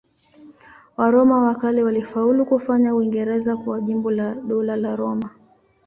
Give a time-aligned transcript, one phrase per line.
[0.97, 5.29] Waroma wa kale walifaulu kufanya Uingereza kuwa jimbo la Dola la Roma.